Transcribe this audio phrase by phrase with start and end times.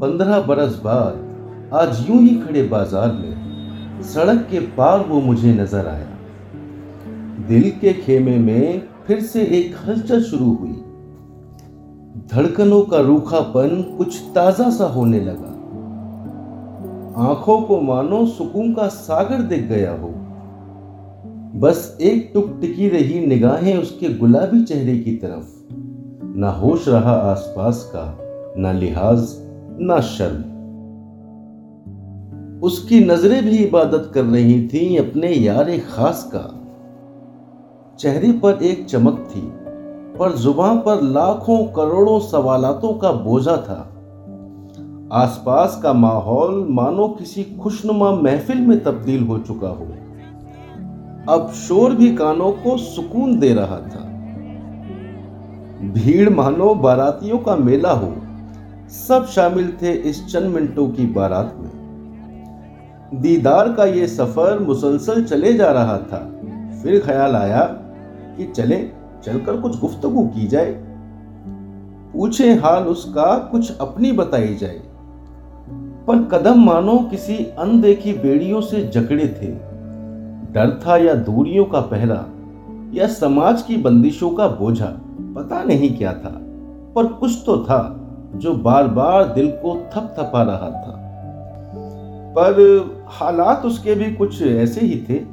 [0.00, 5.86] पंद्रह बरस बाद आज यूँ ही खड़े बाज़ार में सड़क के पार वो मुझे नज़र
[5.86, 10.72] आया। दिल के खेमे में फिर से एक हलचल शुरू हुई।
[12.32, 15.54] धड़कनों का रूखापन कुछ ताज़ा सा होने लगा।
[17.28, 20.12] आँखों को मानो सुकून का सागर दिख गया हो।
[21.60, 27.90] बस एक टुक टिकी रही निगाहें उसके गुलाबी चेहरे की तरफ़। ना होश रहा आसपास
[27.94, 28.06] का,
[28.58, 29.26] ना लिहाज
[29.80, 30.56] ना शर्म।
[32.62, 36.62] उसकी नज़रें भी इबादत कर रही थीं अपने यार खास का।
[37.98, 39.40] चेहरे पर एक चमक थी,
[40.18, 43.92] पर ज़ुबान पर लाखों करोड़ों सवालातों का बोझा था।
[45.12, 49.86] आसपास का माहौल मानो किसी खुशनुमा महफिल में तब्दील हो चुका हो।
[51.34, 54.06] अब शोर भी कानों को सुकून दे रहा था।
[55.92, 58.14] भीड़ मानो बारातियों का मेला हो।
[58.88, 61.70] सब शामिल थे इस चंद मिनटों की बारात में।
[63.14, 66.40] दीदार का ये सफ़र मुसलसल चले जा रहा था।
[66.82, 67.64] फिर ख्याल आया
[68.36, 68.88] कि चले,
[69.24, 70.84] चलकर कुछ गुफ्तगु की जाए।
[72.12, 74.82] पूछे हाल उसका, कुछ अपनी बताई जाए।
[76.06, 79.46] पर कदम मानो किसी अनदेखी बेड़ियों से जकड़े थे।
[80.52, 82.26] डर था या दूरियों का पहरा,
[82.94, 85.00] या समाज की बंदिशों का बोझा,
[85.36, 86.40] पता नहीं क्या था।
[86.94, 88.02] पर कुछ तो था।
[88.34, 91.02] जो बार बार दिल को थप थपा रहा था।
[92.38, 95.24] पर हालात उसके भी कुछ ऐसे ही थे।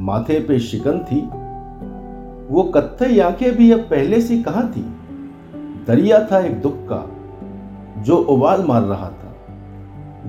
[0.00, 1.20] माथे पे शिकन थी।
[2.54, 4.96] वो कत्थई आँखें भी अब पहले से कहा थी?
[5.86, 7.10] दरिया था एक दुख का,
[8.02, 9.34] जो उबाल मार रहा था।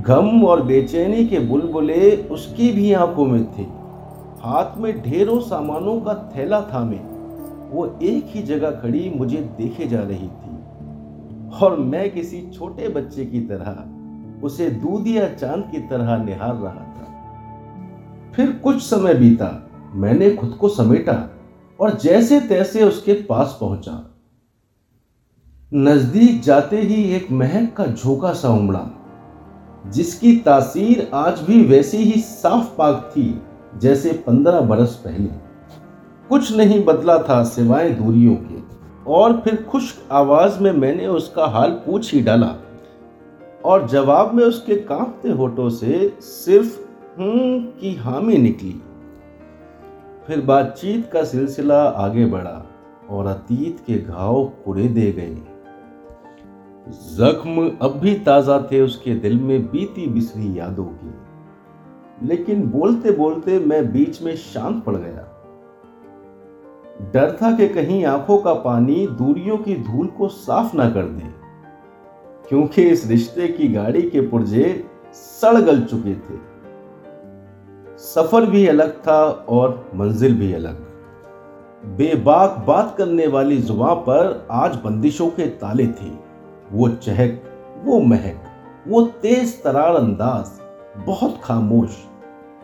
[0.02, 3.62] गम और बेचैनी के बुलबुले उसकी भी आँखों में थे।
[4.42, 7.00] हाथ में ढेरों सामानों का थैला थामे
[7.72, 10.51] वो एक ही जगह खड़ी मुझे देखे जा रही थी।
[11.54, 16.74] और मैं किसी छोटे बच्चे की तरह उसे दूध या चाँद की तरह निहार रहा
[16.74, 17.08] था।
[18.36, 21.30] फिर कुछ समय बीता, मैंने खुद को समेटा
[21.80, 24.16] और जैसे तैसे उसके पास पहुँचा।
[25.74, 28.90] नज़दीक जाते ही एक महक का झोंका सा उमड़ा,
[29.88, 33.42] जिसकी तासीर आज भी वैसी ही साफ़ पाक थी
[33.78, 35.30] जैसे पंद्रह बरस पहले।
[36.30, 38.71] कुछ नहीं बदला था सिवाय दूरियों के।
[39.07, 42.56] और फिर खुश्क आवाज़ में मैंने उसका हाल पूछ ही डाला
[43.66, 46.79] और जवाब में उसके कांपते होठों से सिर्फ़
[47.19, 48.81] हूँ की हामी निकली।
[50.28, 52.63] फिर बातचीत का सिलसिला आगे बढ़ा
[53.09, 55.35] और अतीत के घाव पुरे दे गए।
[57.18, 61.13] जख्म अब भी ताज़ा थे उसके दिल में बीती बिसरी यादों की,
[62.28, 65.28] लेकिन बोलते बोलते मैं बीच में शांत पड़ गया।
[67.13, 71.29] डर था कि कहीं आँखों का पानी दूरियों की धूल को साफ़ ना कर दे,
[72.50, 76.38] क्योंकि इस रिश्ते की गाड़ी के पुर्जे सड़ गल चुके थे।
[77.97, 80.85] सफ़र भी अलग था और मंजिल भी अलग।
[81.97, 86.12] बेबाक बात करने वाली जुबा पर आज बंदिशों के ताले थे,
[86.72, 87.41] वो चहक,
[87.83, 88.44] वो महक,
[88.88, 90.59] वो तेज तरार अंदाज,
[91.06, 91.97] बहुत खामोश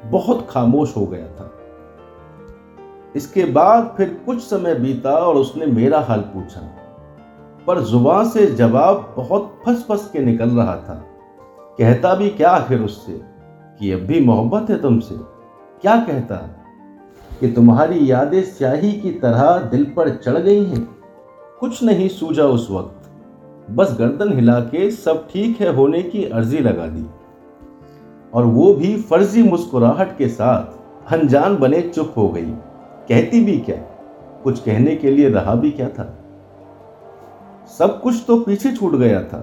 [0.05, 1.51] बहुत खामोश हो गया था।
[3.17, 6.75] इसके बाद फिर कुछ समय बीता और उसने मेरा हाल पूछा।
[7.67, 11.03] पर ज़ुबान से जवाब बहुत फंस फंस के निकल रहा था।
[11.78, 13.22] कहता भी क्या आखिर उससे?
[13.79, 15.16] कि अब भी मोहब्बत है तुमसे।
[15.81, 16.35] क्या कहता?
[17.39, 20.89] कि तुम्हारी यादें स्याही की तरह दिल पर चढ़ गई हैं।
[21.59, 23.09] कुछ नहीं सूझा उस वक्त।
[23.72, 27.05] बस गर्दन हिला के सब ठीक है होने की अर्जी लगा दी।
[28.34, 30.78] और वो भी फर्जी मुस्कुराहट के साथ,
[31.13, 32.53] अनजान बने चुप हो गई।
[33.09, 33.75] कहती भी क्या?
[34.44, 36.06] कुछ कहने के लिए रहा भी क्या था?
[37.79, 39.40] सब कुछ तो पीछे छूट गया था,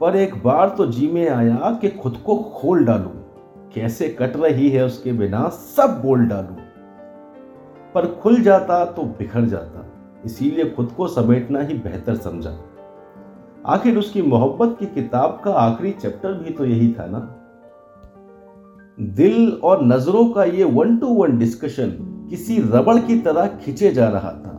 [0.00, 3.10] पर एक बार तो जी में आया कि खुद को खोल डालू।
[3.74, 6.56] कैसे कट रही है उसके बिना सब बोल डालू।
[7.94, 9.86] पर खुल जाता तो बिखर जाता,
[10.24, 12.58] इसीलिए खुद को समेटना ही बेहतर समझा।
[13.66, 17.18] आखिर उसकी मोहब्बत की किताब का आखिरी चैप्टर भी तो यही था ना?
[18.98, 24.08] दिल और नज़रों का ये वन टू वन डिस्कशन किसी रबड़ की तरह खिंचे जा
[24.08, 24.58] रहा था।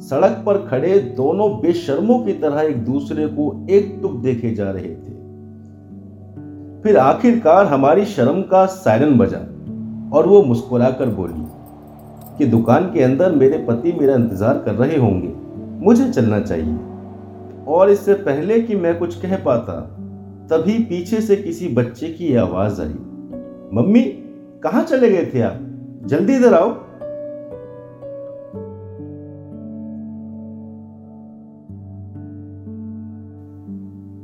[0.00, 4.88] सड़क पर खड़े दोनों बेशर्मों की तरह एक दूसरे को एक टुक देखे जा रहे
[4.88, 5.14] थे।
[6.82, 9.38] फिर आखिरकार हमारी शर्म का सायरन बजा
[10.16, 11.46] और वो मुस्कुराकर बोली,
[12.38, 15.32] कि दुकान के अंदर मेरे पति मेरा इंतज़ार कर रहे होंगे,
[15.84, 16.78] मुझे चलना चाहिए।
[17.68, 19.80] और इससे पहले कि मैं कुछ कह पाता,
[20.50, 22.94] तभी पीछे से किसी बच्चे की आवाज़ आई,
[23.72, 24.02] मम्मी,
[24.62, 25.62] कहाँ चले गए थे आप?
[26.04, 26.70] जल्दी इधर आओ।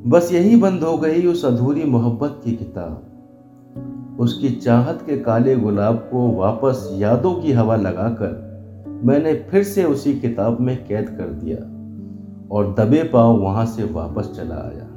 [0.06, 3.08] बस यही बंद हो गई उस अधूरी मोहब्बत की किताब।
[4.20, 8.52] उसकी चाहत के काले गुलाब को वापस यादों की हवा लगाकर
[9.04, 11.56] मैंने फिर से उसी किताब में कैद कर दिया
[12.56, 14.91] और दबे पाव वहाँ से वापस चला आया।